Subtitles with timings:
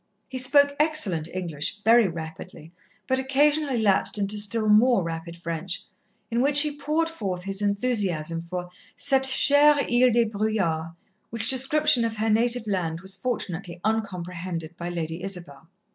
[0.29, 2.71] He spoke excellent English, very rapidly,
[3.05, 5.83] but occasionally lapsed into still more rapid French,
[6.31, 10.95] in which he poured forth his enthusiasm for "cette chère île des brouillards,"
[11.29, 15.67] which description of her native land was fortunately uncomprehended by Lady Isabel.